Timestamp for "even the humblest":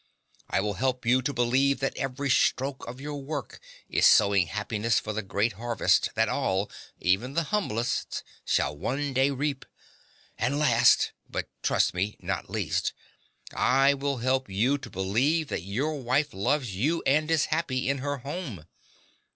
6.99-8.23